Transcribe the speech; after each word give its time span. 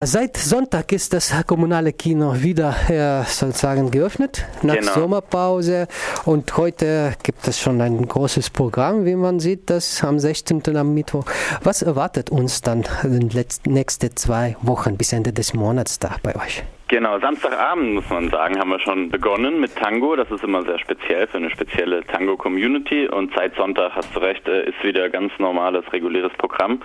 Seit 0.00 0.36
Sonntag 0.36 0.92
ist 0.92 1.12
das 1.12 1.34
kommunale 1.44 1.92
Kino 1.92 2.40
wieder 2.40 2.88
äh, 2.88 3.24
sozusagen 3.24 3.90
geöffnet 3.90 4.46
nach 4.62 4.76
genau. 4.76 4.94
Sommerpause 4.94 5.88
und 6.24 6.56
heute 6.56 7.14
gibt 7.24 7.48
es 7.48 7.58
schon 7.58 7.80
ein 7.80 8.06
großes 8.06 8.50
Programm, 8.50 9.04
wie 9.06 9.16
man 9.16 9.40
sieht, 9.40 9.68
das 9.70 10.04
am 10.04 10.20
16. 10.20 10.76
am 10.76 10.94
Mittwoch. 10.94 11.24
Was 11.64 11.82
erwartet 11.82 12.30
uns 12.30 12.60
dann 12.60 12.84
in 13.02 13.28
den 13.28 13.44
nächsten 13.66 14.16
zwei 14.16 14.56
Wochen 14.62 14.96
bis 14.96 15.12
Ende 15.12 15.32
des 15.32 15.52
Monats 15.52 15.98
da 15.98 16.14
bei 16.22 16.36
euch? 16.36 16.62
Genau, 16.90 17.18
Samstagabend 17.18 17.96
muss 17.96 18.08
man 18.08 18.30
sagen, 18.30 18.58
haben 18.58 18.70
wir 18.70 18.78
schon 18.78 19.10
begonnen 19.10 19.60
mit 19.60 19.76
Tango. 19.76 20.16
Das 20.16 20.30
ist 20.30 20.42
immer 20.42 20.62
sehr 20.62 20.78
speziell 20.78 21.26
für 21.26 21.36
eine 21.36 21.50
spezielle 21.50 22.02
Tango-Community. 22.06 23.08
Und 23.08 23.30
seit 23.36 23.54
Sonntag, 23.56 23.94
hast 23.94 24.16
du 24.16 24.20
recht, 24.20 24.48
äh, 24.48 24.70
ist 24.70 24.82
wieder 24.82 25.10
ganz 25.10 25.30
normales, 25.38 25.84
reguläres 25.92 26.32
Programm. 26.38 26.80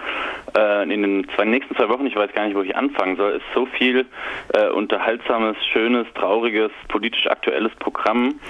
Äh, 0.57 0.93
in 0.93 1.03
den 1.03 1.27
zwei, 1.33 1.45
nächsten 1.45 1.73
zwei 1.77 1.87
Wochen, 1.87 2.05
ich 2.05 2.17
weiß 2.17 2.33
gar 2.33 2.45
nicht, 2.45 2.57
wo 2.57 2.61
ich 2.61 2.75
anfangen 2.75 3.15
soll, 3.15 3.31
ist 3.31 3.45
so 3.55 3.65
viel 3.65 4.05
äh, 4.53 4.67
unterhaltsames, 4.71 5.55
schönes, 5.67 6.05
trauriges, 6.15 6.71
politisch 6.89 7.27
aktuelles 7.27 7.71
Programm. 7.79 8.41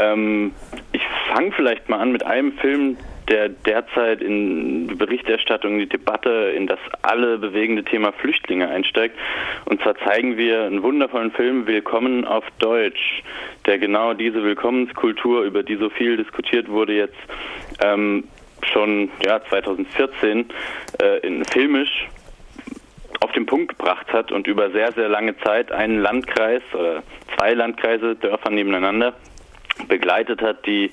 Ähm, 0.00 0.52
ich 0.92 1.02
fange 1.34 1.50
vielleicht 1.50 1.88
mal 1.88 1.98
an 1.98 2.12
mit 2.12 2.24
einem 2.24 2.52
Film, 2.52 2.96
der 3.30 3.48
derzeit 3.48 4.20
in 4.20 4.88
die 4.88 4.94
Berichterstattung, 4.94 5.78
die 5.78 5.88
Debatte, 5.88 6.52
in 6.56 6.66
das 6.66 6.80
alle 7.02 7.38
bewegende 7.38 7.84
Thema 7.84 8.12
Flüchtlinge 8.12 8.68
einsteigt. 8.68 9.16
Und 9.66 9.80
zwar 9.82 9.96
zeigen 9.98 10.36
wir 10.36 10.64
einen 10.64 10.82
wundervollen 10.82 11.30
Film 11.30 11.66
Willkommen 11.66 12.24
auf 12.24 12.44
Deutsch, 12.58 13.22
der 13.66 13.78
genau 13.78 14.14
diese 14.14 14.42
Willkommenskultur, 14.42 15.44
über 15.44 15.62
die 15.62 15.76
so 15.76 15.90
viel 15.90 16.16
diskutiert 16.16 16.68
wurde, 16.68 16.94
jetzt 16.94 17.18
ähm, 17.82 18.24
schon 18.72 19.10
ja, 19.24 19.40
2014 19.48 20.46
äh, 21.00 21.18
in, 21.26 21.44
filmisch 21.44 22.08
auf 23.20 23.32
den 23.32 23.46
Punkt 23.46 23.78
gebracht 23.78 24.12
hat 24.12 24.32
und 24.32 24.48
über 24.48 24.70
sehr, 24.70 24.92
sehr 24.92 25.08
lange 25.08 25.38
Zeit 25.38 25.70
einen 25.70 26.00
Landkreis 26.00 26.62
oder 26.72 27.02
zwei 27.36 27.54
Landkreise, 27.54 28.16
Dörfer 28.16 28.50
nebeneinander 28.50 29.14
begleitet 29.88 30.42
hat, 30.42 30.66
die 30.66 30.90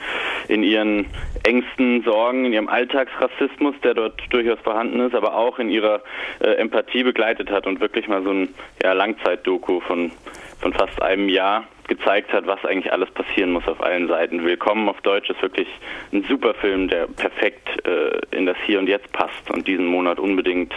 in 0.47 0.63
ihren 0.63 1.07
Ängsten, 1.43 2.03
Sorgen, 2.03 2.45
in 2.45 2.53
ihrem 2.53 2.69
Alltagsrassismus, 2.69 3.75
der 3.83 3.93
dort 3.93 4.21
durchaus 4.29 4.59
vorhanden 4.59 4.99
ist, 5.01 5.15
aber 5.15 5.35
auch 5.35 5.59
in 5.59 5.69
ihrer 5.69 6.01
äh, 6.39 6.55
Empathie 6.55 7.03
begleitet 7.03 7.49
hat 7.49 7.67
und 7.67 7.79
wirklich 7.79 8.07
mal 8.07 8.23
so 8.23 8.31
ein 8.31 8.49
ja, 8.83 8.93
Langzeitdoku 8.93 9.79
von, 9.81 10.11
von 10.59 10.73
fast 10.73 11.01
einem 11.01 11.29
Jahr 11.29 11.65
gezeigt 11.87 12.33
hat, 12.33 12.45
was 12.47 12.63
eigentlich 12.65 12.91
alles 12.91 13.09
passieren 13.11 13.51
muss 13.51 13.67
auf 13.67 13.81
allen 13.81 14.07
Seiten. 14.07 14.43
Willkommen 14.43 14.89
auf 14.89 14.99
Deutsch 15.01 15.29
ist 15.29 15.41
wirklich 15.41 15.67
ein 16.11 16.23
super 16.23 16.53
Film, 16.53 16.89
der 16.89 17.07
perfekt 17.07 17.67
äh, 17.87 18.35
in 18.35 18.45
das 18.45 18.57
Hier 18.65 18.79
und 18.79 18.87
Jetzt 18.87 19.11
passt 19.13 19.49
und 19.51 19.67
diesen 19.67 19.85
Monat 19.85 20.19
unbedingt 20.19 20.73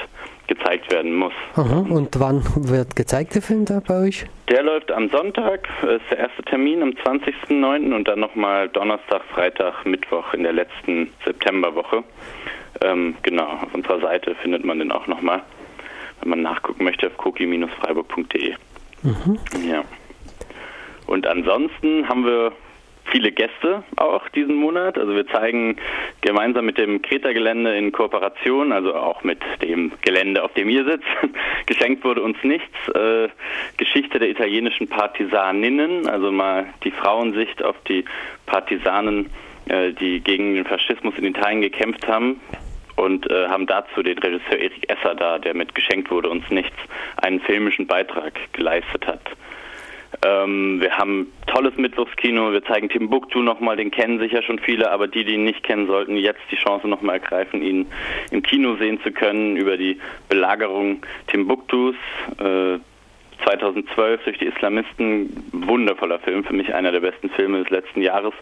gezeigt 0.51 0.91
werden 0.91 1.15
muss. 1.15 1.33
Aha. 1.55 1.87
Und 1.89 2.19
wann 2.19 2.43
wird 2.57 2.97
gezeigt 2.97 3.37
der 3.37 3.43
Film 3.43 3.65
da 3.65 3.81
bei 3.87 4.09
euch? 4.09 4.27
Der 4.49 4.65
läuft 4.65 4.91
am 4.91 5.09
Sonntag, 5.09 5.69
ist 5.83 6.11
der 6.11 6.19
erste 6.19 6.43
Termin 6.43 6.83
am 6.83 6.91
20.09. 6.91 7.95
und 7.95 8.09
dann 8.09 8.19
nochmal 8.19 8.69
Donnerstag, 8.69 9.23
Freitag, 9.33 9.87
Mittwoch 9.87 10.35
in 10.35 10.43
der 10.43 10.53
letzten 10.53 11.13
Septemberwoche. 11.25 12.03
Ähm, 12.81 13.15
genau, 13.23 13.47
auf 13.47 13.73
unserer 13.73 14.01
Seite 14.01 14.35
findet 14.43 14.65
man 14.65 14.81
den 14.81 14.91
auch 14.91 15.07
nochmal, 15.07 15.43
wenn 16.21 16.31
man 16.31 16.43
nachgucken 16.43 16.83
möchte, 16.83 17.07
auf 17.07 17.17
koki-freiburg.de. 17.17 18.55
Mhm. 19.03 19.39
Ja. 19.69 19.85
Und 21.07 21.29
ansonsten 21.29 22.09
haben 22.09 22.25
wir 22.25 22.53
viele 23.05 23.31
Gäste 23.31 23.85
auch 23.97 24.29
diesen 24.31 24.57
Monat. 24.57 24.99
Also 24.99 25.15
wir 25.15 25.27
zeigen 25.29 25.77
gemeinsam 26.21 26.67
mit 26.67 26.79
dem 26.79 27.03
Kreta-Gelände 27.03 27.77
in 27.77 27.93
Kooperation, 27.93 28.73
also 28.73 28.95
auch 28.95 29.25
mit 29.25 29.41
dem 29.63 29.93
Gelände, 30.03 30.43
auf 30.43 30.53
dem 30.55 30.69
ihr 30.69 30.85
sitzt, 30.85 31.07
geschenkt 31.67 32.05
wurde 32.05 32.23
uns 32.23 32.37
nichts, 32.43 32.89
äh, 32.95 33.29
Geschichte 33.77 34.19
der 34.19 34.29
italienischen 34.29 34.89
Partisaninnen, 34.89 36.09
also 36.09 36.31
mal 36.31 36.67
die 36.85 36.91
Frauensicht 36.91 37.63
auf 37.63 37.77
die 37.89 38.05
Partisanen, 38.47 39.31
äh, 39.67 39.93
die 39.93 40.21
gegen 40.21 40.55
den 40.55 40.65
Faschismus 40.65 41.15
in 41.17 41.25
Italien 41.25 41.63
gekämpft 41.63 42.07
haben 42.07 42.41
und 42.97 43.31
äh, 43.31 43.49
haben 43.49 43.67
dazu 43.67 44.03
den 44.03 44.19
Regisseur 44.19 44.59
Erik 44.59 44.89
Esser 44.91 45.15
da, 45.15 45.39
der 45.39 45.55
mit 45.55 45.75
geschenkt 45.75 46.11
wurde 46.11 46.29
uns 46.29 46.49
nichts, 46.51 46.77
einen 47.17 47.41
filmischen 47.41 47.87
Beitrag 47.87 48.35
geleistet 48.53 49.07
hat. 49.07 49.23
Ähm, 50.25 50.81
wir 50.81 50.97
haben 50.97 51.33
tolles 51.47 51.77
Mittwochskino. 51.77 52.53
Wir 52.53 52.65
zeigen 52.65 52.89
Timbuktu 52.89 53.41
nochmal. 53.41 53.77
Den 53.77 53.91
kennen 53.91 54.19
sicher 54.19 54.43
schon 54.43 54.59
viele, 54.59 54.91
aber 54.91 55.09
die, 55.09 55.25
die 55.25 55.35
ihn 55.35 55.45
nicht 55.45 55.63
kennen, 55.63 55.87
sollten 55.87 56.17
jetzt 56.17 56.41
die 56.51 56.57
Chance 56.57 56.89
nochmal 56.89 57.17
ergreifen, 57.17 57.63
ihn 57.63 57.87
im 58.31 58.43
Kino 58.43 58.77
sehen 58.77 59.01
zu 59.03 59.13
können 59.13 59.57
über 59.57 59.77
die 59.77 59.99
Belagerung 60.29 61.03
Timbuktus. 61.29 61.97
Äh, 62.39 62.79
2012 63.45 64.25
durch 64.25 64.39
die 64.39 64.47
Islamisten. 64.47 65.45
Wundervoller 65.53 66.19
Film, 66.19 66.45
für 66.45 66.53
mich 66.53 66.75
einer 66.75 66.93
der 66.93 67.01
besten 67.01 67.31
Filme 67.31 67.59
des 67.59 67.71
letzten 67.71 68.03
Jahres, 68.03 68.35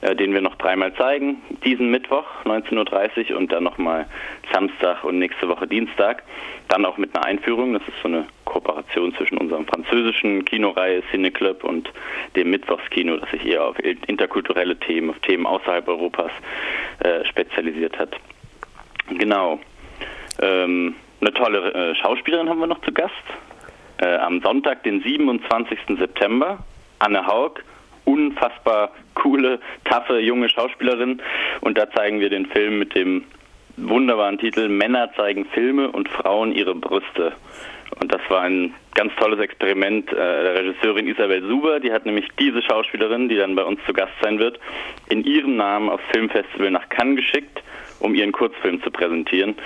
äh, 0.00 0.14
den 0.14 0.32
wir 0.32 0.40
noch 0.40 0.56
dreimal 0.56 0.94
zeigen. 0.94 1.42
Diesen 1.64 1.90
Mittwoch 1.90 2.24
19.30 2.44 3.32
Uhr 3.32 3.38
und 3.38 3.52
dann 3.52 3.64
nochmal 3.64 4.06
Samstag 4.52 5.04
und 5.04 5.18
nächste 5.18 5.48
Woche 5.48 5.66
Dienstag. 5.66 6.22
Dann 6.68 6.84
auch 6.84 6.98
mit 6.98 7.14
einer 7.14 7.24
Einführung. 7.24 7.74
Das 7.74 7.82
ist 7.82 8.00
so 8.02 8.08
eine 8.08 8.26
Kooperation 8.48 9.14
zwischen 9.14 9.36
unserem 9.36 9.66
französischen 9.66 10.44
Kinoreihe 10.44 11.02
Cineclub 11.10 11.64
und 11.64 11.92
dem 12.34 12.50
Mittwochskino, 12.50 13.18
das 13.18 13.30
sich 13.30 13.44
eher 13.44 13.64
auf 13.64 13.78
interkulturelle 13.78 14.76
Themen, 14.76 15.10
auf 15.10 15.18
Themen 15.20 15.46
außerhalb 15.46 15.86
Europas 15.86 16.32
äh, 17.00 17.24
spezialisiert 17.26 17.98
hat. 17.98 18.16
Genau. 19.10 19.60
Ähm, 20.40 20.94
eine 21.20 21.32
tolle 21.34 21.72
äh, 21.74 21.94
Schauspielerin 21.96 22.48
haben 22.48 22.60
wir 22.60 22.66
noch 22.66 22.80
zu 22.80 22.92
Gast 22.92 23.12
äh, 23.98 24.16
am 24.16 24.40
Sonntag, 24.40 24.82
den 24.82 25.02
27. 25.02 25.78
September, 25.98 26.58
Anne 27.00 27.26
Haug, 27.26 27.62
unfassbar 28.04 28.92
coole, 29.14 29.60
taffe 29.84 30.20
junge 30.20 30.48
Schauspielerin. 30.48 31.20
Und 31.60 31.76
da 31.76 31.90
zeigen 31.90 32.20
wir 32.20 32.30
den 32.30 32.46
Film 32.46 32.78
mit 32.78 32.94
dem 32.94 33.24
wunderbaren 33.76 34.38
Titel 34.38 34.68
Männer 34.68 35.10
zeigen 35.14 35.44
Filme 35.46 35.90
und 35.90 36.08
Frauen 36.08 36.52
ihre 36.52 36.74
Brüste. 36.74 37.32
Und 38.00 38.12
das 38.12 38.20
war 38.28 38.42
ein 38.42 38.74
ganz 38.94 39.14
tolles 39.16 39.40
Experiment 39.40 40.12
äh, 40.12 40.16
der 40.16 40.54
Regisseurin 40.56 41.06
Isabel 41.08 41.42
Suber. 41.48 41.80
Die 41.80 41.92
hat 41.92 42.06
nämlich 42.06 42.28
diese 42.38 42.62
Schauspielerin, 42.62 43.28
die 43.28 43.36
dann 43.36 43.54
bei 43.54 43.64
uns 43.64 43.80
zu 43.86 43.92
Gast 43.92 44.12
sein 44.22 44.38
wird, 44.38 44.58
in 45.08 45.24
ihrem 45.24 45.56
Namen 45.56 45.88
aufs 45.88 46.04
Filmfestival 46.12 46.70
nach 46.70 46.88
Cannes 46.88 47.16
geschickt 47.16 47.62
um 48.00 48.14
ihren 48.14 48.32
Kurzfilm 48.32 48.82
zu 48.82 48.90
präsentieren 48.90 49.56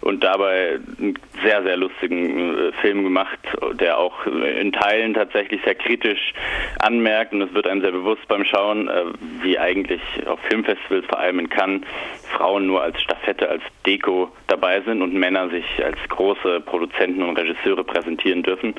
und 0.00 0.22
dabei 0.24 0.78
einen 0.98 1.18
sehr, 1.42 1.62
sehr 1.62 1.76
lustigen 1.76 2.56
äh, 2.56 2.72
Film 2.80 3.04
gemacht, 3.04 3.38
der 3.80 3.98
auch 3.98 4.26
in 4.26 4.72
Teilen 4.72 5.14
tatsächlich 5.14 5.60
sehr 5.64 5.74
kritisch 5.74 6.32
anmerkt 6.80 7.32
und 7.32 7.42
es 7.42 7.54
wird 7.54 7.66
einem 7.66 7.80
sehr 7.80 7.92
bewusst 7.92 8.26
beim 8.28 8.44
Schauen, 8.44 8.88
äh, 8.88 9.04
wie 9.42 9.58
eigentlich 9.58 10.00
auf 10.26 10.40
Filmfestivals, 10.48 11.06
vor 11.06 11.18
allem 11.18 11.38
in 11.38 11.48
Cannes, 11.48 11.82
Frauen 12.36 12.66
nur 12.66 12.82
als 12.82 13.00
Staffette, 13.00 13.48
als 13.48 13.62
Deko 13.86 14.30
dabei 14.48 14.80
sind 14.82 15.02
und 15.02 15.14
Männer 15.14 15.48
sich 15.48 15.64
als 15.84 15.96
große 16.08 16.60
Produzenten 16.60 17.22
und 17.22 17.38
Regisseure 17.38 17.84
präsentieren 17.84 18.42
dürfen, 18.42 18.74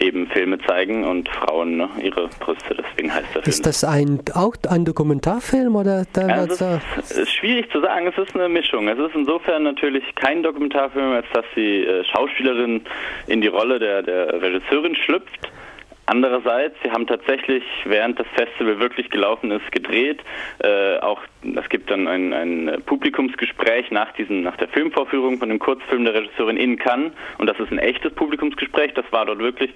eben 0.00 0.26
Filme 0.28 0.58
zeigen 0.66 1.04
und 1.04 1.28
Frauen 1.28 1.76
ne, 1.76 1.88
ihre 2.02 2.28
Brüste, 2.40 2.76
deswegen 2.76 3.12
heißt 3.12 3.34
der 3.34 3.42
Film. 3.42 3.44
Ist 3.46 3.66
das 3.66 3.84
ein, 3.84 4.20
auch 4.34 4.54
ein 4.68 4.84
Dokumentarfilm 4.84 5.76
oder? 5.76 6.04
Da 6.12 6.44
es 6.44 6.60
ist, 6.60 7.12
ist 7.12 7.32
schwierig 7.32 7.70
zu 7.70 7.80
sagen, 7.80 8.06
es 8.12 8.28
ist 8.28 8.34
eine 8.34 8.48
Mischung. 8.48 8.88
Es 8.88 8.98
ist 8.98 9.14
insofern 9.14 9.62
natürlich 9.62 10.04
kein 10.14 10.42
Dokumentarfilm, 10.42 11.12
als 11.12 11.26
dass 11.32 11.44
die 11.56 11.84
äh, 11.84 12.04
Schauspielerin 12.04 12.82
in 13.26 13.40
die 13.40 13.48
Rolle 13.48 13.78
der, 13.78 14.02
der 14.02 14.40
Regisseurin 14.42 14.94
schlüpft. 14.96 15.51
Andererseits, 16.12 16.76
sie 16.84 16.90
haben 16.90 17.06
tatsächlich, 17.06 17.62
während 17.86 18.20
das 18.20 18.26
Festival 18.34 18.78
wirklich 18.78 19.08
gelaufen 19.08 19.50
ist, 19.50 19.72
gedreht. 19.72 20.20
Äh, 20.58 20.98
auch 20.98 21.22
es 21.42 21.68
gibt 21.70 21.90
dann 21.90 22.06
ein, 22.06 22.34
ein 22.34 22.82
Publikumsgespräch 22.84 23.90
nach 23.90 24.12
diesem, 24.12 24.42
nach 24.42 24.56
der 24.58 24.68
Filmvorführung 24.68 25.38
von 25.38 25.48
dem 25.48 25.58
Kurzfilm 25.58 26.04
der 26.04 26.12
Regisseurin 26.12 26.58
in 26.58 26.76
Cannes. 26.76 27.12
Und 27.38 27.46
das 27.46 27.58
ist 27.58 27.72
ein 27.72 27.78
echtes 27.78 28.12
Publikumsgespräch, 28.12 28.92
das 28.92 29.06
war 29.10 29.24
dort 29.24 29.38
wirklich. 29.38 29.70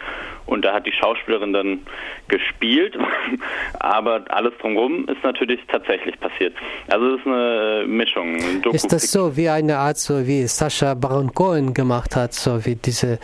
Und 0.44 0.62
da 0.62 0.74
hat 0.74 0.84
die 0.84 0.92
Schauspielerin 0.92 1.54
dann 1.54 1.86
gespielt. 2.28 2.98
Aber 3.80 4.22
alles 4.28 4.52
drumherum 4.60 5.08
ist 5.08 5.24
natürlich 5.24 5.60
tatsächlich 5.68 6.20
passiert. 6.20 6.54
Also 6.88 7.14
es 7.14 7.20
ist 7.20 7.26
eine 7.26 7.84
Mischung. 7.86 8.34
Ein 8.36 8.62
ist 8.72 8.92
das 8.92 9.10
so 9.10 9.38
wie 9.38 9.48
eine 9.48 9.78
Art, 9.78 9.96
so 9.96 10.26
wie 10.26 10.46
Sascha 10.46 10.92
Baron 10.92 11.32
Cohen 11.32 11.72
gemacht 11.72 12.14
hat, 12.14 12.34
so 12.34 12.62
wie 12.66 12.76
diese 12.76 13.18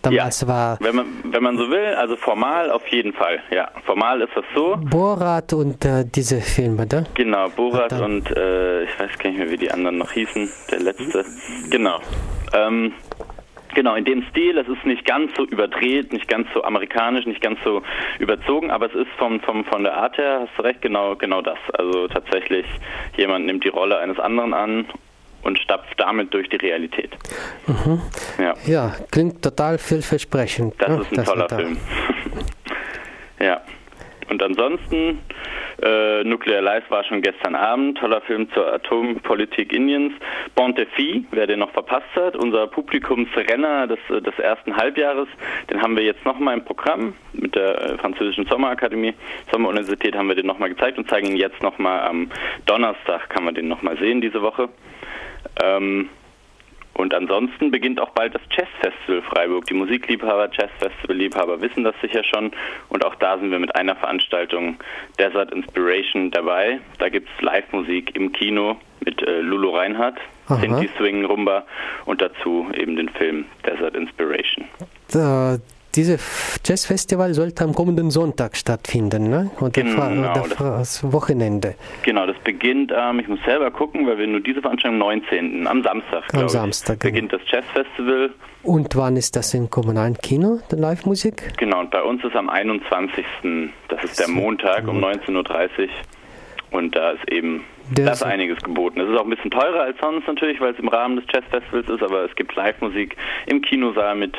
damals 0.00 0.40
ja, 0.40 0.48
war? 0.48 0.78
Wenn 0.80 0.96
man, 0.96 1.06
wenn 1.24 1.42
man 1.42 1.58
so 1.58 1.70
will, 1.70 1.94
also 1.96 2.16
formal 2.16 2.53
auf 2.70 2.86
jeden 2.88 3.12
Fall. 3.12 3.40
Ja, 3.50 3.70
formal 3.84 4.22
ist 4.22 4.32
das 4.34 4.44
so. 4.54 4.76
Borat 4.78 5.52
und 5.52 5.84
äh, 5.84 6.04
diese 6.04 6.40
Filme, 6.40 6.86
da? 6.86 7.04
Genau, 7.14 7.48
Borat 7.50 7.92
Robert 7.92 8.00
und 8.00 8.36
äh, 8.36 8.84
ich 8.84 8.98
weiß 8.98 9.18
gar 9.18 9.30
nicht 9.30 9.38
mehr, 9.38 9.50
wie 9.50 9.56
die 9.56 9.70
anderen 9.70 9.98
noch 9.98 10.12
hießen, 10.12 10.48
der 10.70 10.80
letzte. 10.80 11.24
Genau. 11.70 11.98
Ähm, 12.52 12.92
Genau, 13.74 13.96
in 13.96 14.04
dem 14.04 14.22
Stil, 14.30 14.56
es 14.56 14.68
ist 14.68 14.86
nicht 14.86 15.04
ganz 15.04 15.32
so 15.36 15.44
überdreht, 15.44 16.12
nicht 16.12 16.28
ganz 16.28 16.46
so 16.54 16.62
amerikanisch, 16.62 17.26
nicht 17.26 17.40
ganz 17.40 17.58
so 17.64 17.82
überzogen, 18.20 18.70
aber 18.70 18.86
es 18.86 18.94
ist 18.94 19.10
vom, 19.18 19.40
vom, 19.40 19.64
von 19.64 19.82
der 19.82 19.96
Art 19.96 20.16
her, 20.16 20.42
hast 20.42 20.56
du 20.56 20.62
recht, 20.62 20.80
genau, 20.80 21.16
genau 21.16 21.42
das. 21.42 21.58
Also 21.72 22.06
tatsächlich, 22.06 22.66
jemand 23.16 23.46
nimmt 23.46 23.64
die 23.64 23.68
Rolle 23.68 23.98
eines 23.98 24.20
anderen 24.20 24.54
an 24.54 24.86
und 25.44 25.58
stapft 25.58 25.98
damit 26.00 26.32
durch 26.34 26.48
die 26.48 26.56
Realität. 26.56 27.10
Mhm. 27.66 28.00
Ja. 28.38 28.54
ja. 28.66 28.96
klingt 29.10 29.42
total 29.42 29.78
vielversprechend. 29.78 30.74
Das 30.78 30.88
ne? 30.88 31.00
ist 31.02 31.12
ein 31.12 31.16
das 31.16 31.26
toller 31.26 31.48
Film. 31.48 31.76
ja. 33.40 33.60
Und 34.30 34.42
ansonsten, 34.42 35.18
äh, 35.82 36.24
Nuclear 36.24 36.62
Lies 36.62 36.84
war 36.88 37.04
schon 37.04 37.20
gestern 37.20 37.54
Abend, 37.54 37.98
toller 37.98 38.22
Film 38.22 38.50
zur 38.52 38.72
Atompolitik 38.72 39.70
Indiens. 39.70 40.14
Bon 40.54 40.74
Defi, 40.74 41.26
wer 41.30 41.46
den 41.46 41.58
noch 41.58 41.72
verpasst 41.72 42.08
hat, 42.16 42.34
unser 42.34 42.66
Publikumsrenner 42.66 43.86
des, 43.86 43.98
des 44.08 44.38
ersten 44.38 44.74
Halbjahres, 44.74 45.28
den 45.70 45.82
haben 45.82 45.94
wir 45.94 46.04
jetzt 46.04 46.24
nochmal 46.24 46.54
im 46.54 46.64
Programm 46.64 47.14
mit 47.34 47.54
der 47.54 47.80
äh, 47.80 47.98
französischen 47.98 48.46
Sommerakademie, 48.46 49.12
Sommeruniversität 49.52 50.16
haben 50.16 50.28
wir 50.28 50.36
den 50.36 50.46
nochmal 50.46 50.70
gezeigt 50.70 50.96
und 50.96 51.08
zeigen 51.08 51.26
ihn 51.26 51.36
jetzt 51.36 51.62
nochmal 51.62 52.00
am 52.00 52.30
Donnerstag, 52.64 53.28
kann 53.28 53.44
man 53.44 53.54
den 53.54 53.68
nochmal 53.68 53.98
sehen 53.98 54.22
diese 54.22 54.40
Woche. 54.40 54.70
Ähm, 55.62 56.08
und 56.94 57.12
ansonsten 57.12 57.72
beginnt 57.72 58.00
auch 58.00 58.10
bald 58.10 58.34
das 58.34 58.42
Jazzfestival 58.50 59.22
Freiburg. 59.22 59.66
Die 59.66 59.74
Musikliebhaber, 59.74 60.48
Jazzfestival-Liebhaber 60.52 61.60
wissen 61.60 61.82
das 61.82 61.94
sicher 62.00 62.22
schon. 62.22 62.52
Und 62.88 63.04
auch 63.04 63.16
da 63.16 63.36
sind 63.36 63.50
wir 63.50 63.58
mit 63.58 63.74
einer 63.74 63.96
Veranstaltung 63.96 64.76
Desert 65.18 65.52
Inspiration 65.52 66.30
dabei. 66.30 66.78
Da 66.98 67.08
gibt 67.08 67.28
es 67.36 67.42
Live-Musik 67.42 68.14
im 68.14 68.32
Kino 68.32 68.76
mit 69.04 69.20
äh, 69.22 69.40
Lulu 69.40 69.70
Reinhardt, 69.70 70.18
Sinti 70.48 70.88
Swing 70.96 71.24
Rumba 71.24 71.64
und 72.04 72.22
dazu 72.22 72.68
eben 72.74 72.94
den 72.94 73.08
Film 73.08 73.46
Desert 73.66 73.96
Inspiration. 73.96 74.66
Da, 75.12 75.58
dieses 75.96 76.60
Jazzfestival 76.64 77.34
sollte 77.34 77.64
am 77.64 77.74
kommenden 77.74 78.10
Sonntag 78.10 78.56
stattfinden, 78.56 79.30
ne? 79.30 79.50
Und 79.60 79.74
genau, 79.74 80.32
das, 80.34 80.48
das 80.56 81.12
Wochenende. 81.12 81.74
Genau, 82.02 82.26
das 82.26 82.36
beginnt, 82.44 82.92
ähm, 82.96 83.20
ich 83.20 83.28
muss 83.28 83.40
selber 83.44 83.70
gucken, 83.70 84.06
weil 84.06 84.18
wir 84.18 84.26
nur 84.26 84.40
diese 84.40 84.60
Veranstaltung 84.60 85.00
am 85.00 85.06
19. 85.08 85.66
am 85.66 85.82
Samstag, 85.82 86.34
am 86.34 86.48
Samstag 86.48 86.96
ich, 86.96 87.12
beginnt 87.12 87.30
genau. 87.30 87.42
das 87.42 87.50
Jazzfestival. 87.50 88.30
Und 88.62 88.96
wann 88.96 89.16
ist 89.16 89.36
das 89.36 89.52
im 89.52 89.68
kommunalen 89.68 90.16
Kino, 90.16 90.58
die 90.70 90.76
Live-Musik? 90.76 91.52
Genau, 91.58 91.80
und 91.80 91.90
bei 91.90 92.02
uns 92.02 92.24
ist 92.24 92.34
am 92.34 92.48
21. 92.48 93.24
Das 93.88 94.02
ist 94.02 94.18
der 94.18 94.28
Montag 94.28 94.88
um 94.88 95.04
19.30 95.04 95.32
Uhr. 95.34 95.88
Und 96.70 96.96
da 96.96 97.12
ist 97.12 97.30
eben 97.30 97.62
der 97.90 98.06
das 98.06 98.18
ist 98.18 98.22
einiges 98.22 98.62
geboten. 98.62 99.00
Es 99.00 99.08
ist 99.08 99.16
auch 99.16 99.24
ein 99.24 99.30
bisschen 99.30 99.50
teurer 99.50 99.82
als 99.82 99.96
sonst 100.00 100.26
natürlich, 100.26 100.60
weil 100.60 100.72
es 100.72 100.78
im 100.78 100.88
Rahmen 100.88 101.16
des 101.16 101.24
Jazzfestivals 101.32 101.88
ist, 101.88 102.02
aber 102.02 102.24
es 102.24 102.34
gibt 102.36 102.54
Live-Musik 102.54 103.16
im 103.46 103.62
Kinosaal 103.62 104.16
mit 104.16 104.36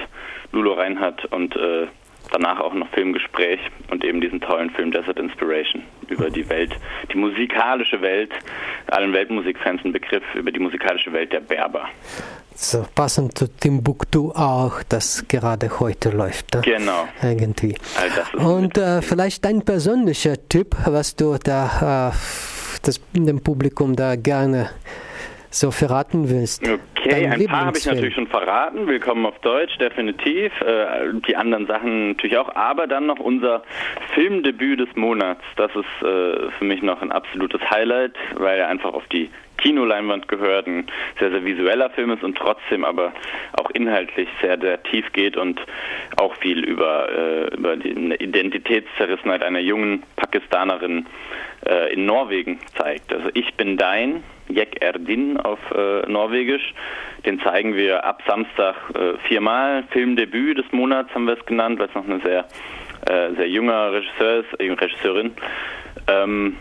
Lulo 0.51 0.73
Reinhardt 0.73 1.25
und 1.25 1.55
äh, 1.55 1.87
danach 2.31 2.59
auch 2.59 2.73
noch 2.73 2.87
Filmgespräch 2.89 3.59
und 3.91 4.03
eben 4.03 4.21
diesen 4.21 4.41
tollen 4.41 4.69
Film 4.71 4.91
Desert 4.91 5.19
Inspiration 5.19 5.83
über 6.07 6.29
die 6.29 6.47
Welt, 6.49 6.71
die 7.11 7.17
musikalische 7.17 8.01
Welt, 8.01 8.31
allen 8.87 9.13
Weltmusikfans 9.13 9.81
ein 9.83 9.91
Begriff 9.91 10.23
über 10.33 10.51
die 10.51 10.59
musikalische 10.59 11.13
Welt 11.13 11.31
der 11.31 11.41
Berber. 11.41 11.87
So 12.57 12.85
passend 12.95 13.37
zu 13.37 13.47
Timbuktu 13.47 14.31
auch, 14.31 14.81
das 14.87 15.27
gerade 15.27 15.79
heute 15.79 16.09
läuft. 16.11 16.55
Ne? 16.55 16.61
Genau. 16.61 17.05
Irgendwie. 17.21 17.75
Und 18.37 18.77
äh, 18.77 19.01
vielleicht 19.01 19.43
dein 19.43 19.61
persönlicher 19.63 20.35
Typ, 20.47 20.73
was 20.85 21.17
du 21.17 21.37
da 21.43 22.11
äh, 22.11 22.54
das, 22.87 23.01
dem 23.13 23.41
Publikum 23.41 23.95
da 23.95 24.15
gerne 24.15 24.69
so 25.49 25.71
verraten 25.71 26.29
willst. 26.29 26.63
Okay, 26.67 27.27
ein 27.27 27.45
paar 27.45 27.67
habe 27.67 27.77
ich 27.77 27.85
natürlich 27.85 28.15
schon 28.15 28.27
verraten. 28.27 28.87
Willkommen 28.87 29.25
auf 29.25 29.39
Deutsch, 29.39 29.77
definitiv. 29.77 30.51
Äh, 30.61 31.13
die 31.27 31.35
anderen 31.35 31.65
Sachen 31.65 32.09
natürlich 32.09 32.37
auch. 32.37 32.53
Aber 32.55 32.87
dann 32.87 33.05
noch 33.05 33.19
unser 33.19 33.63
Filmdebüt 34.13 34.81
des 34.81 34.93
Monats. 34.95 35.41
Das 35.55 35.71
ist 35.75 36.05
äh, 36.05 36.51
für 36.51 36.65
mich 36.65 36.81
noch 36.81 37.01
ein 37.01 37.11
absolutes 37.11 37.61
Highlight, 37.69 38.15
weil 38.35 38.59
er 38.59 38.67
einfach 38.67 38.93
auf 38.93 39.07
die 39.07 39.29
Kinoleinwand 39.57 40.27
gehört, 40.27 40.67
ein 40.67 40.87
sehr, 41.19 41.31
sehr 41.31 41.43
visueller 41.43 41.89
Film 41.91 42.11
ist 42.11 42.23
und 42.23 42.37
trotzdem 42.37 42.83
aber 42.85 43.13
auch 43.53 43.69
inhaltlich 43.71 44.27
sehr, 44.41 44.59
sehr 44.59 44.81
tief 44.83 45.11
geht 45.13 45.37
und 45.37 45.59
auch 46.17 46.35
viel 46.35 46.63
über, 46.63 47.09
äh, 47.09 47.55
über 47.55 47.77
die 47.77 47.91
Identitätszerrissenheit 47.91 49.43
einer 49.43 49.59
jungen 49.59 50.03
Pakistanerin 50.15 51.05
äh, 51.65 51.93
in 51.93 52.05
Norwegen 52.05 52.59
zeigt. 52.77 53.11
Also 53.13 53.29
Ich 53.33 53.53
bin 53.55 53.77
dein, 53.77 54.23
Jek 54.47 54.81
Erdin 54.81 55.37
auf 55.37 55.59
äh, 55.71 56.09
Norwegisch. 56.09 56.73
Den 57.25 57.39
zeigen 57.39 57.75
wir 57.75 58.03
ab 58.03 58.21
Samstag 58.27 58.75
äh, 58.93 59.17
viermal. 59.27 59.83
Filmdebüt 59.91 60.57
des 60.57 60.71
Monats 60.71 61.13
haben 61.15 61.25
wir 61.25 61.37
es 61.37 61.45
genannt, 61.45 61.79
weil 61.79 61.87
es 61.87 61.95
noch 61.95 62.05
eine 62.05 62.19
sehr, 62.19 62.45
äh, 63.07 63.33
sehr 63.35 63.49
junger 63.49 63.91
Regisseur 63.91 64.41
ist, 64.41 64.59
äh, 64.59 64.71
Regisseurin. 64.71 65.33
Ähm, 66.07 66.57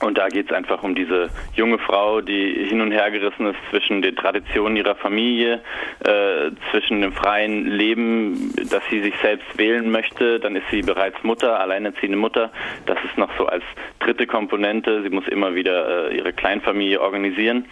und 0.00 0.18
da 0.18 0.28
geht 0.28 0.50
es 0.50 0.52
einfach 0.52 0.82
um 0.82 0.94
diese 0.94 1.30
junge 1.54 1.78
Frau, 1.78 2.20
die 2.20 2.66
hin 2.68 2.82
und 2.82 2.92
her 2.92 3.10
gerissen 3.10 3.46
ist 3.46 3.56
zwischen 3.70 4.02
den 4.02 4.14
Traditionen 4.14 4.76
ihrer 4.76 4.94
Familie, 4.94 5.62
äh, 6.00 6.50
zwischen 6.70 7.00
dem 7.00 7.12
freien 7.12 7.66
Leben, 7.66 8.52
dass 8.70 8.82
sie 8.90 9.00
sich 9.00 9.14
selbst 9.22 9.46
wählen 9.56 9.90
möchte. 9.90 10.38
Dann 10.38 10.54
ist 10.54 10.66
sie 10.70 10.82
bereits 10.82 11.22
Mutter, 11.22 11.60
alleinerziehende 11.60 12.18
Mutter. 12.18 12.50
Das 12.84 12.98
ist 13.04 13.16
noch 13.16 13.30
so 13.38 13.46
als 13.46 13.64
dritte 14.00 14.26
Komponente. 14.26 15.02
Sie 15.02 15.08
muss 15.08 15.26
immer 15.28 15.54
wieder 15.54 16.10
äh, 16.10 16.16
ihre 16.16 16.34
Kleinfamilie 16.34 17.00
organisieren 17.00 17.64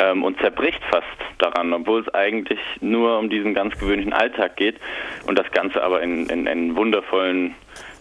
ähm, 0.00 0.24
und 0.24 0.40
zerbricht 0.40 0.82
fast 0.90 1.06
daran, 1.38 1.72
obwohl 1.72 2.00
es 2.00 2.12
eigentlich 2.12 2.60
nur 2.80 3.18
um 3.20 3.30
diesen 3.30 3.54
ganz 3.54 3.78
gewöhnlichen 3.78 4.12
Alltag 4.12 4.56
geht 4.56 4.80
und 5.28 5.38
das 5.38 5.48
Ganze 5.52 5.80
aber 5.82 6.02
in, 6.02 6.26
in, 6.26 6.48
in 6.48 6.74
wundervollen 6.74 7.54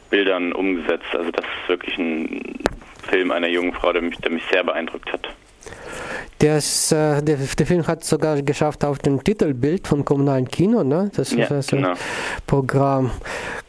Bildern 0.10 0.52
umgesetzt. 0.52 1.06
Also 1.14 1.30
das 1.32 1.46
ist 1.46 1.70
wirklich 1.70 1.98
ein 1.98 2.60
Film 3.12 3.32
einer 3.32 3.48
jungen 3.48 3.74
Frau, 3.74 3.92
der 3.92 4.02
mich, 4.02 4.18
der 4.18 4.32
mich 4.32 4.44
sehr 4.52 4.64
beeindruckt 4.64 5.12
hat. 5.12 5.28
Das, 6.40 6.92
äh, 6.92 7.22
der, 7.22 7.38
der, 7.38 7.66
Film 7.68 7.86
hat 7.86 8.04
sogar 8.04 8.42
geschafft 8.42 8.84
auf 8.84 8.98
dem 8.98 9.24
Titelbild 9.24 9.88
vom 9.88 10.04
kommunalen 10.04 10.48
Kino, 10.48 10.84
ne? 10.84 11.12
Das 11.16 11.32
ja, 11.34 11.44
ist 11.44 11.52
das 11.52 11.68
genau. 11.68 11.94
Programm. 12.48 13.12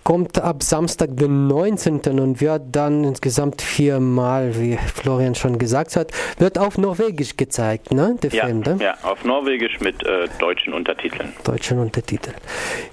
Kommt 0.05 0.41
ab 0.41 0.63
Samstag, 0.63 1.11
den 1.13 1.49
19. 1.49 2.19
und 2.19 2.41
wird 2.41 2.63
dann 2.73 3.05
insgesamt 3.05 3.61
viermal, 3.61 4.59
wie 4.59 4.79
Florian 4.79 5.35
schon 5.35 5.59
gesagt 5.59 5.97
hat, 5.97 6.13
wird 6.39 6.59
auf 6.59 6.79
Norwegisch 6.79 7.37
gezeigt, 7.37 7.93
ne? 7.93 8.17
Der 8.23 8.31
ja, 8.31 8.47
Film, 8.47 8.61
ne? 8.61 8.79
Ja, 8.81 8.95
auf 9.03 9.23
Norwegisch 9.23 9.79
mit 9.81 10.03
äh, 10.07 10.29
deutschen 10.39 10.73
Untertiteln. 10.73 11.35
Deutschen 11.45 11.79
Untertiteln. 11.79 12.37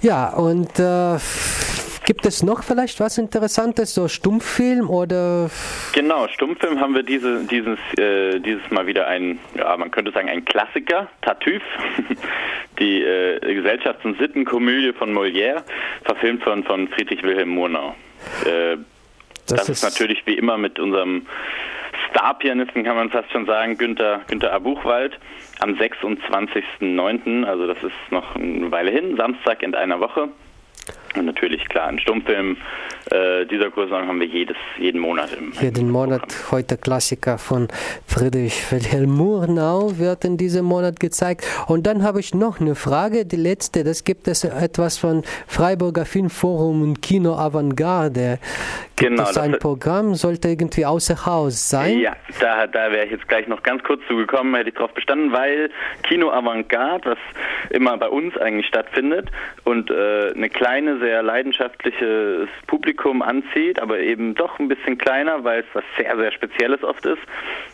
Ja, 0.02 0.28
und 0.34 0.78
äh, 0.78 1.16
Gibt 2.10 2.26
es 2.26 2.42
noch 2.42 2.64
vielleicht 2.64 2.98
was 2.98 3.18
Interessantes, 3.18 3.94
so 3.94 4.08
Stummfilm 4.08 4.90
oder? 4.90 5.48
Genau, 5.92 6.26
Stummfilm 6.26 6.80
haben 6.80 6.92
wir 6.92 7.04
diese, 7.04 7.44
dieses, 7.44 7.78
äh, 7.96 8.40
dieses 8.40 8.68
Mal 8.72 8.88
wieder 8.88 9.06
ein, 9.06 9.38
ja, 9.56 9.76
man 9.76 9.92
könnte 9.92 10.10
sagen, 10.10 10.28
ein 10.28 10.44
Klassiker, 10.44 11.06
Tartuffe, 11.22 11.62
die 12.80 13.00
äh, 13.00 13.38
Gesellschafts- 13.54 14.04
und 14.04 14.18
Sittenkomödie 14.18 14.92
von 14.92 15.16
Molière, 15.16 15.62
verfilmt 16.02 16.42
von, 16.42 16.64
von 16.64 16.88
Friedrich 16.88 17.22
Wilhelm 17.22 17.50
Murnau. 17.50 17.94
Äh, 18.44 18.78
das, 19.46 19.60
das 19.60 19.68
ist, 19.68 19.68
ist 19.68 19.82
natürlich 19.84 20.26
wie 20.26 20.34
immer 20.34 20.58
mit 20.58 20.80
unserem 20.80 21.28
Star-Pianisten, 22.10 22.82
kann 22.82 22.96
man 22.96 23.10
fast 23.10 23.30
schon 23.30 23.46
sagen, 23.46 23.78
Günter, 23.78 24.22
Günter 24.26 24.52
Abuchwald 24.52 25.16
am 25.60 25.74
26.09., 25.74 27.44
also 27.44 27.68
das 27.68 27.80
ist 27.84 27.94
noch 28.10 28.34
eine 28.34 28.68
Weile 28.72 28.90
hin, 28.90 29.16
Samstag 29.16 29.62
in 29.62 29.76
einer 29.76 30.00
Woche. 30.00 30.28
Und 31.14 31.26
natürlich, 31.26 31.68
klar, 31.68 31.88
ein 31.88 31.98
Stummfilm 31.98 32.56
äh, 33.10 33.44
dieser 33.46 33.70
Größenordnung 33.70 34.08
haben 34.08 34.20
wir 34.20 34.26
jedes, 34.28 34.56
jeden 34.78 35.00
Monat 35.00 35.30
im 35.36 35.52
Jeden 35.60 35.90
Monat, 35.90 36.22
heute 36.52 36.76
Klassiker 36.76 37.38
von 37.38 37.66
Friedrich 38.06 38.70
Wilhelm 38.70 39.10
Murnau 39.10 39.98
wird 39.98 40.24
in 40.24 40.36
diesem 40.36 40.64
Monat 40.64 41.00
gezeigt. 41.00 41.44
Und 41.66 41.86
dann 41.86 42.04
habe 42.04 42.20
ich 42.20 42.34
noch 42.34 42.60
eine 42.60 42.76
Frage, 42.76 43.26
die 43.26 43.36
letzte, 43.36 43.82
das 43.82 44.04
gibt 44.04 44.28
es 44.28 44.44
etwas 44.44 44.96
von 44.96 45.24
Freiburger 45.48 46.04
Filmforum 46.04 46.82
und 46.82 47.02
Kino 47.02 47.34
Avantgarde. 47.34 48.38
Gibt 48.94 49.16
genau, 49.16 49.22
es 49.28 49.38
ein 49.38 49.58
Programm, 49.58 50.14
sollte 50.14 50.48
irgendwie 50.48 50.84
außer 50.84 51.26
Haus 51.26 51.68
sein? 51.68 51.98
Ja, 51.98 52.14
da, 52.38 52.66
da 52.66 52.92
wäre 52.92 53.06
ich 53.06 53.12
jetzt 53.12 53.26
gleich 53.28 53.48
noch 53.48 53.62
ganz 53.62 53.82
kurz 53.82 54.02
zugekommen, 54.06 54.54
hätte 54.54 54.68
ich 54.68 54.74
darauf 54.74 54.92
bestanden, 54.92 55.32
weil 55.32 55.70
Kino 56.02 56.30
Avantgarde, 56.30 57.10
was 57.10 57.18
immer 57.70 57.96
bei 57.96 58.08
uns 58.08 58.36
eigentlich 58.36 58.66
stattfindet 58.66 59.30
und 59.64 59.90
äh, 59.90 60.32
eine 60.34 60.50
kleine 60.50 60.98
sehr 60.98 61.22
leidenschaftliches 61.22 62.48
Publikum 62.66 62.99
anzieht, 63.22 63.80
aber 63.80 63.98
eben 64.00 64.34
doch 64.34 64.58
ein 64.58 64.68
bisschen 64.68 64.98
kleiner, 64.98 65.44
weil 65.44 65.60
es 65.60 65.66
was 65.72 65.84
sehr, 65.96 66.16
sehr 66.16 66.32
Spezielles 66.32 66.82
oft 66.82 67.04
ist, 67.06 67.20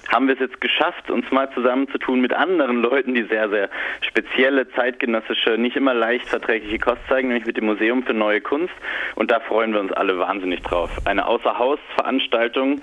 haben 0.08 0.28
wir 0.28 0.34
es 0.34 0.40
jetzt 0.40 0.60
geschafft, 0.60 1.10
uns 1.10 1.30
mal 1.30 1.50
zusammenzutun 1.52 2.20
mit 2.20 2.32
anderen 2.32 2.80
Leuten, 2.82 3.14
die 3.14 3.24
sehr, 3.24 3.48
sehr 3.48 3.68
spezielle, 4.00 4.68
zeitgenössische, 4.70 5.58
nicht 5.58 5.76
immer 5.76 5.94
leicht 5.94 6.28
verträgliche 6.28 6.78
Kost 6.78 7.00
zeigen, 7.08 7.28
nämlich 7.28 7.46
mit 7.46 7.56
dem 7.56 7.66
Museum 7.66 8.04
für 8.04 8.14
neue 8.14 8.40
Kunst. 8.40 8.74
Und 9.14 9.30
da 9.30 9.40
freuen 9.40 9.72
wir 9.72 9.80
uns 9.80 9.92
alle 9.92 10.18
wahnsinnig 10.18 10.62
drauf. 10.62 10.90
Eine 11.04 11.26
Außerhausveranstaltung. 11.26 12.82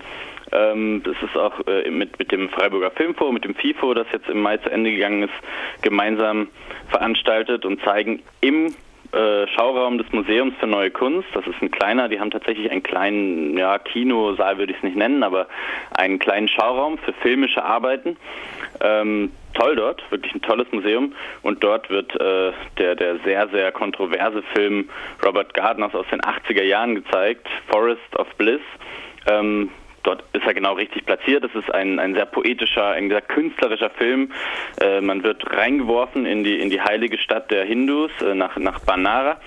Ähm, 0.51 1.01
das 1.03 1.15
ist 1.23 1.35
auch 1.38 1.65
äh, 1.67 1.89
mit, 1.89 2.19
mit 2.19 2.31
dem 2.31 2.50
Freiburger 2.50 2.91
Filmforum, 2.91 3.35
mit 3.35 3.45
dem 3.45 3.55
FIFO, 3.55 3.93
das 3.93 4.07
jetzt 4.12 4.29
im 4.29 4.41
Mai 4.41 4.57
zu 4.57 4.69
Ende 4.69 4.91
gegangen 4.91 5.23
ist, 5.23 5.33
gemeinsam 5.81 6.50
veranstaltet 6.89 7.65
und 7.65 7.81
zeigen 7.83 8.21
im 8.41 8.75
äh, 9.13 9.48
Schauraum 9.48 9.98
des 9.98 10.12
Museums 10.12 10.55
für 10.60 10.67
Neue 10.67 10.91
Kunst. 10.91 11.27
Das 11.34 11.46
ist 11.46 11.62
ein 11.62 11.72
kleiner, 11.72 12.10
die 12.10 12.20
haben 12.20 12.32
tatsächlich 12.32 12.72
einen 12.72 12.84
kleinen 12.84 13.58
ja, 13.58 13.77
Kinosaal, 13.77 14.58
würde 14.58 14.72
ich 14.72 14.77
es 14.77 14.84
nicht 14.84 14.98
nennen, 14.98 15.24
aber 15.24 15.48
einen 15.96 16.20
kleinen 16.20 16.48
Schauraum 16.48 16.98
für 16.98 17.13
filmische 17.13 17.63
Arbeiten. 17.63 18.17
Ähm, 18.82 19.32
toll 19.53 19.75
dort, 19.75 20.03
wirklich 20.12 20.34
ein 20.34 20.41
tolles 20.41 20.72
Museum. 20.72 21.13
Und 21.41 21.63
dort 21.63 21.89
wird 21.89 22.20
äh, 22.20 22.51
der, 22.77 22.96
der 22.96 23.20
sehr, 23.20 23.48
sehr 23.50 23.72
kontroverse 23.72 24.41
Film 24.53 24.89
Robert 25.24 25.53
Gardners 25.53 25.93
aus 25.93 26.08
den 26.12 26.22
80er 26.22 26.63
Jahren 26.63 26.96
gezeigt, 26.96 27.48
Forest 27.72 28.15
of 28.17 28.27
Bliss. 28.38 28.62
Ähm, 29.27 29.70
dort 30.03 30.24
ist 30.33 30.45
er 30.45 30.53
genau 30.53 30.74
richtig 30.74 31.05
platziert. 31.05 31.43
Es 31.43 31.55
ist 31.55 31.74
ein, 31.74 32.00
ein 32.00 32.13
sehr 32.13 32.25
poetischer, 32.25 32.89
ein 32.89 33.10
sehr 33.10 33.22
künstlerischer 33.22 33.89
Film. 33.89 34.31
Äh, 34.81 35.01
man 35.01 35.24
wird 35.24 35.43
reingeworfen 35.55 36.25
in 36.25 36.43
die, 36.43 36.60
in 36.60 36.69
die 36.69 36.81
heilige 36.81 37.17
Stadt 37.17 37.50
der 37.51 37.65
Hindus, 37.65 38.12
äh, 38.22 38.36
nach, 38.36 38.57
nach 38.57 38.79
Banara 38.79 39.39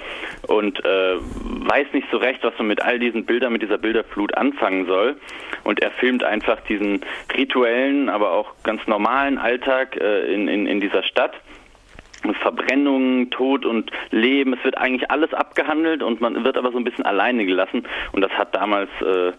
und 0.48 0.84
äh, 0.84 1.16
weiß 1.18 1.88
nicht 1.92 2.08
so 2.10 2.16
recht, 2.16 2.42
was 2.42 2.54
man 2.58 2.68
mit 2.68 2.82
all 2.82 2.98
diesen 2.98 3.24
Bildern, 3.24 3.52
mit 3.52 3.62
dieser 3.62 3.78
Bilderflut 3.78 4.36
anfangen 4.36 4.86
soll. 4.86 5.16
Und 5.64 5.80
er 5.80 5.90
filmt 5.92 6.24
einfach 6.24 6.60
diesen 6.62 7.00
rituellen, 7.36 8.08
aber 8.08 8.32
auch 8.32 8.54
ganz 8.62 8.86
normalen 8.86 9.38
Alltag 9.38 9.96
äh, 10.00 10.32
in, 10.32 10.48
in, 10.48 10.66
in 10.66 10.80
dieser 10.80 11.02
Stadt. 11.02 11.34
Verbrennung, 12.42 13.30
Tod 13.30 13.64
und 13.64 13.90
Leben. 14.10 14.54
Es 14.54 14.64
wird 14.64 14.78
eigentlich 14.78 15.10
alles 15.10 15.32
abgehandelt 15.32 16.02
und 16.02 16.20
man 16.20 16.44
wird 16.44 16.56
aber 16.56 16.72
so 16.72 16.78
ein 16.78 16.84
bisschen 16.84 17.04
alleine 17.04 17.44
gelassen. 17.46 17.86
Und 18.12 18.22
das 18.22 18.32
hat 18.32 18.54
damals 18.54 18.90
äh, 19.00 19.32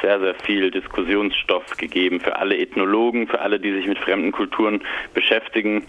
sehr, 0.00 0.20
sehr 0.20 0.34
viel 0.34 0.70
Diskussionsstoff 0.70 1.76
gegeben 1.76 2.20
für 2.20 2.36
alle 2.36 2.56
Ethnologen, 2.56 3.26
für 3.26 3.40
alle, 3.40 3.60
die 3.60 3.72
sich 3.72 3.86
mit 3.86 3.98
fremden 3.98 4.32
Kulturen 4.32 4.82
beschäftigen, 5.12 5.84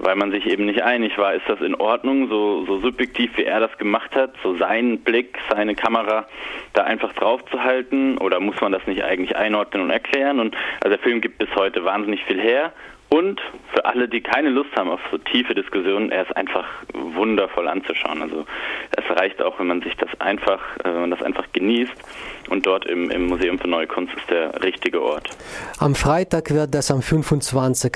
weil 0.00 0.16
man 0.16 0.30
sich 0.30 0.46
eben 0.46 0.66
nicht 0.66 0.82
einig 0.82 1.16
war, 1.18 1.34
ist 1.34 1.48
das 1.48 1.60
in 1.60 1.74
Ordnung, 1.74 2.28
so, 2.28 2.64
so 2.66 2.80
subjektiv 2.80 3.36
wie 3.36 3.44
er 3.44 3.60
das 3.60 3.76
gemacht 3.78 4.14
hat, 4.14 4.34
so 4.42 4.56
seinen 4.56 5.00
Blick, 5.00 5.38
seine 5.50 5.74
Kamera 5.74 6.26
da 6.72 6.84
einfach 6.84 7.12
drauf 7.12 7.44
zu 7.50 7.62
halten? 7.62 8.18
Oder 8.18 8.40
muss 8.40 8.60
man 8.60 8.72
das 8.72 8.86
nicht 8.86 9.02
eigentlich 9.02 9.36
einordnen 9.36 9.82
und 9.82 9.90
erklären? 9.90 10.40
Und 10.40 10.56
also 10.82 10.96
der 10.96 10.98
Film 10.98 11.20
gibt 11.20 11.38
bis 11.38 11.54
heute 11.54 11.84
wahnsinnig 11.84 12.22
viel 12.24 12.40
her 12.40 12.72
und 13.08 13.40
für 13.72 13.84
alle, 13.84 14.08
die 14.08 14.20
keine 14.20 14.50
Lust 14.50 14.70
haben 14.76 14.90
auf 14.90 15.00
so 15.10 15.18
tiefe 15.18 15.54
Diskussionen, 15.54 16.10
er 16.10 16.22
ist 16.22 16.36
einfach 16.36 16.66
wundervoll 16.92 17.68
anzuschauen. 17.68 18.20
Also 18.20 18.44
es 18.90 19.16
reicht 19.16 19.40
auch, 19.40 19.58
wenn 19.60 19.68
man 19.68 19.82
sich 19.82 19.96
das 19.96 20.08
einfach, 20.18 20.60
äh, 20.78 20.84
wenn 20.84 21.00
man 21.02 21.10
das 21.10 21.22
einfach 21.22 21.44
genießt. 21.52 21.92
Und 22.48 22.66
dort 22.66 22.86
im, 22.86 23.10
im 23.10 23.26
Museum 23.26 23.58
für 23.58 23.68
Neue 23.68 23.86
Kunst 23.86 24.14
ist 24.14 24.30
der 24.30 24.62
richtige 24.62 25.02
Ort. 25.02 25.30
Am 25.78 25.94
Freitag 25.94 26.52
wird 26.52 26.74
das 26.74 26.90
am 26.90 27.02
25. 27.02 27.92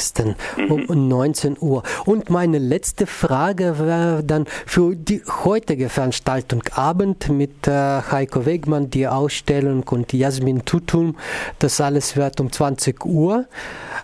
Mhm. 0.57 0.71
um 0.71 1.09
19 1.09 1.57
Uhr. 1.61 1.83
Und 2.05 2.31
meine 2.31 2.59
letzte 2.59 3.07
Frage 3.07 3.79
wäre 3.79 4.23
dann 4.25 4.47
für 4.67 4.95
die 4.97 5.23
heutige 5.45 5.88
Veranstaltung 5.88 6.62
Abend 6.75 7.29
mit 7.29 7.67
äh, 7.69 7.71
Heiko 8.11 8.45
Wegmann, 8.47 8.90
die 8.90 9.07
Ausstellung 9.07 9.85
und 9.90 10.12
Jasmin 10.12 10.64
Tutum. 10.64 11.17
Das 11.59 11.81
alles 11.81 12.17
wird 12.17 12.40
um 12.40 12.50
20 12.50 13.05
Uhr. 13.05 13.47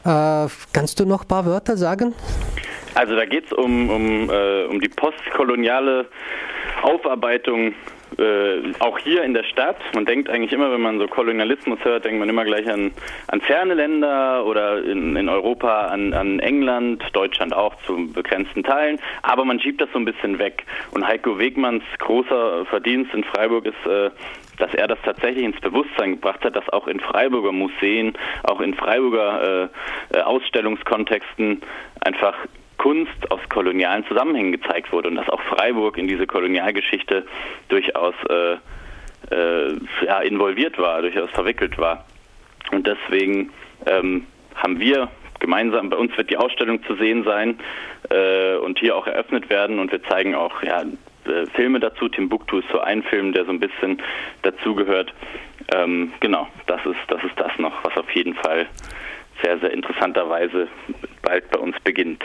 Äh, 0.05 0.47
kannst 0.73 0.96
du 1.01 1.07
noch 1.07 1.23
ein 1.23 1.29
paar 1.29 1.47
Wörter 1.47 1.77
sagen? 1.77 2.15
Also 2.95 3.15
da 3.15 3.27
geht 3.27 3.47
es 3.47 3.53
um, 3.53 3.91
um, 3.91 4.31
äh, 4.31 4.65
um 4.65 4.81
die 4.81 4.89
postkoloniale 4.89 6.07
Aufarbeitung 6.83 7.75
äh, 8.19 8.73
auch 8.81 8.99
hier 8.99 9.23
in 9.25 9.35
der 9.35 9.45
Stadt. 9.45 9.77
Man 9.95 10.05
denkt 10.05 10.29
eigentlich 10.29 10.53
immer, 10.53 10.71
wenn 10.71 10.81
man 10.81 10.99
so 10.99 11.07
Kolonialismus 11.07 11.79
hört, 11.85 12.05
denkt 12.05 12.19
man 12.19 12.29
immer 12.29 12.45
gleich 12.45 12.69
an, 12.71 12.93
an 13.29 13.41
ferne 13.41 13.75
Länder 13.75 14.45
oder 14.45 14.83
in, 14.83 15.17
in 15.17 15.29
Europa 15.29 15.87
an, 15.87 16.13
an 16.13 16.41
England, 16.41 17.03
Deutschland 17.13 17.55
auch 17.55 17.75
zu 17.87 18.13
begrenzten 18.13 18.63
Teilen. 18.63 18.99
Aber 19.23 19.45
man 19.45 19.61
schiebt 19.61 19.81
das 19.81 19.89
so 19.93 19.99
ein 19.99 20.05
bisschen 20.05 20.39
weg. 20.39 20.65
Und 20.93 21.07
Heiko 21.07 21.39
Wegmanns 21.39 21.83
großer 21.99 22.65
Verdienst 22.67 23.13
in 23.15 23.25
Freiburg 23.25 23.67
ist, 23.67 23.87
äh, 23.87 24.11
dass 24.59 24.73
er 24.75 24.87
das 24.87 24.99
tatsächlich 25.05 25.45
ins 25.45 25.61
Bewusstsein 25.61 26.13
gebracht 26.13 26.43
hat, 26.45 26.57
dass 26.57 26.69
auch 26.71 26.87
in 26.87 27.01
Freiburger 27.01 27.53
Museen, 27.53 28.15
auch 28.45 28.61
in 28.61 28.75
Freiburger 28.75 29.71
äh, 30.13 30.17
äh 30.17 30.23
Ausstellungskontexten 30.23 31.61
einfach 32.01 32.35
Kunst 32.79 33.31
aus 33.31 33.41
kolonialen 33.49 34.05
Zusammenhängen 34.07 34.53
gezeigt 34.53 34.93
wurde 34.93 35.09
und 35.09 35.17
dass 35.17 35.29
auch 35.29 35.41
Freiburg 35.43 35.99
in 35.99 36.09
diese 36.09 36.27
Kolonialgeschichte 36.27 37.27
durchaus 37.69 38.15
äh, 38.29 38.57
äh, 39.31 39.77
ja, 40.05 40.21
involviert 40.21 40.79
war, 40.79 41.03
durchaus 41.03 41.31
verwickelt 41.31 41.79
war. 41.79 42.07
Und 42.73 42.87
deswegen 42.87 43.51
ähm, 43.87 44.27
haben 44.55 44.79
wir 44.81 45.09
gemeinsam, 45.41 45.91
bei 45.91 45.97
uns 45.97 46.17
wird 46.17 46.31
die 46.31 46.37
Ausstellung 46.37 46.83
zu 46.85 46.95
sehen 46.97 47.25
sein 47.25 47.59
äh, 48.11 48.57
und 48.57 48.79
hier 48.79 48.97
auch 48.97 49.07
eröffnet 49.07 49.51
werden 49.51 49.79
und 49.79 49.93
wir 49.93 50.03
zeigen 50.05 50.35
auch 50.35 50.63
ja, 50.63 50.83
äh, 50.83 51.47
Filme 51.55 51.81
dazu. 51.81 52.09
Timbuktu 52.09 52.59
ist 52.59 52.69
so 52.71 52.81
ein 52.81 53.03
Film, 53.03 53.33
der 53.33 53.45
so 53.45 53.51
ein 53.51 53.61
bisschen 53.61 54.03
dazugehört. 54.43 55.13
Ähm, 55.75 56.13
genau, 56.21 56.49
das 56.67 56.85
ist, 56.87 57.01
das 57.09 57.23
ist 57.25 57.39
das 57.39 57.53
noch, 57.59 57.85
was 57.85 57.97
auf 57.97 58.11
jeden 58.13 58.35
Fall 58.35 58.67
sehr, 59.43 59.59
sehr 59.59 59.73
interessanterweise 59.73 60.69
bald 61.23 61.51
bei 61.51 61.59
uns 61.59 61.79
beginnt. 61.81 62.23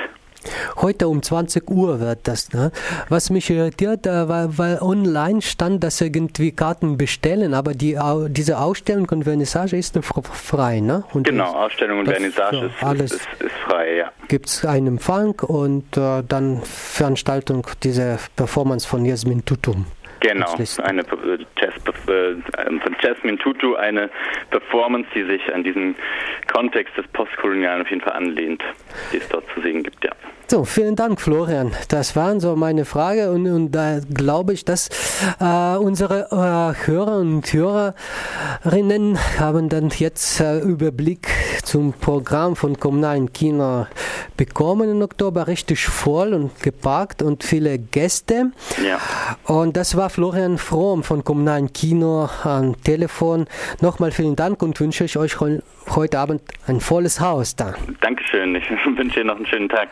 Heute 0.77 1.07
um 1.07 1.21
20 1.21 1.69
Uhr 1.69 1.99
wird 1.99 2.27
das. 2.27 2.51
Ne? 2.53 2.71
Was 3.09 3.29
mich 3.29 3.49
irritiert, 3.49 4.07
äh, 4.07 4.27
weil, 4.27 4.57
weil 4.57 4.79
online 4.81 5.41
stand, 5.41 5.83
dass 5.83 6.01
irgendwie 6.01 6.51
Karten 6.51 6.97
bestellen, 6.97 7.53
aber 7.53 7.73
die, 7.73 7.97
diese 8.29 8.59
Ausstellung 8.59 9.07
und 9.09 9.23
Vernissage 9.23 9.77
ist 9.77 9.97
frei. 10.03 10.79
Ne? 10.79 11.03
Und 11.13 11.27
genau, 11.27 11.53
Ausstellung 11.53 11.99
und 11.99 12.05
Vernissage 12.05 12.65
ist, 12.65 12.83
alles 12.83 13.11
ist, 13.11 13.27
ist, 13.39 13.51
frei, 13.67 13.97
ja. 13.97 14.11
Gibt 14.27 14.47
es 14.47 14.65
einen 14.65 14.87
Empfang 14.87 15.39
und 15.41 15.97
äh, 15.97 16.23
dann 16.27 16.61
Veranstaltung, 16.63 17.67
diese 17.83 18.17
Performance 18.35 18.87
von 18.87 19.05
Jasmin 19.05 19.45
Tutum. 19.45 19.85
Genau, 20.21 20.53
eine 20.83 21.01
äh, 21.01 21.37
Jazz, 21.57 21.73
äh, 22.07 22.35
von 22.79 22.80
Jasmine 23.01 23.37
Tutu, 23.37 23.75
eine 23.75 24.09
Performance, 24.49 25.09
die 25.13 25.23
sich 25.23 25.53
an 25.53 25.63
diesen 25.63 25.95
Kontext 26.51 26.95
des 26.97 27.07
Postkolonialen 27.09 27.81
auf 27.81 27.89
jeden 27.89 28.01
Fall 28.01 28.13
anlehnt, 28.13 28.63
die 29.11 29.17
es 29.17 29.27
dort 29.29 29.45
zu 29.53 29.61
sehen 29.61 29.83
gibt, 29.83 30.03
ja. 30.03 30.11
So, 30.51 30.65
vielen 30.65 30.97
Dank, 30.97 31.21
Florian. 31.21 31.71
Das 31.87 32.17
waren 32.17 32.41
so 32.41 32.57
meine 32.57 32.83
Fragen 32.83 33.29
und, 33.29 33.47
und 33.49 33.71
da 33.71 33.99
glaube 34.13 34.51
ich, 34.51 34.65
dass 34.65 34.89
äh, 35.39 35.77
unsere 35.77 36.27
äh, 36.29 36.87
Hörer 36.87 37.19
und 37.19 37.53
Hörerinnen 37.53 39.17
haben 39.39 39.69
dann 39.69 39.91
jetzt 39.95 40.41
äh, 40.41 40.59
Überblick 40.59 41.29
zum 41.63 41.93
Programm 41.93 42.55
von 42.55 42.79
kommunalen 42.79 43.31
Kino 43.33 43.87
bekommen 44.37 44.89
im 44.89 45.01
Oktober, 45.01 45.47
richtig 45.47 45.85
voll 45.85 46.33
und 46.33 46.61
gepackt 46.61 47.21
und 47.21 47.43
viele 47.43 47.77
Gäste. 47.79 48.51
Ja. 48.83 48.99
Und 49.45 49.77
das 49.77 49.95
war 49.97 50.09
Florian 50.09 50.57
Fromm 50.57 51.03
von 51.03 51.23
kommunalen 51.23 51.73
Kino 51.73 52.29
am 52.43 52.81
Telefon. 52.83 53.47
Nochmal 53.81 54.11
vielen 54.11 54.35
Dank 54.35 54.61
und 54.61 54.79
wünsche 54.79 55.03
ich 55.03 55.17
euch 55.17 55.37
heute 55.39 56.19
Abend 56.19 56.41
ein 56.67 56.79
volles 56.79 57.19
Haus 57.19 57.55
da. 57.55 57.73
Dankeschön. 58.01 58.55
Ich 58.55 58.69
wünsche 58.97 59.19
dir 59.19 59.25
noch 59.25 59.35
einen 59.35 59.45
schönen 59.45 59.69
Tag. 59.69 59.89